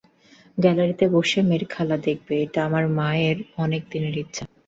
[0.57, 4.43] গ্যালারিতে বসে মেয়ের খেলা দেখবে, এটা আমার মায়ের অনেক দিনের ইচ্ছা।